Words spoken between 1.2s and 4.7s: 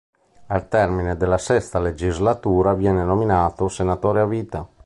sesta legislatura viene nominato senatore a vita.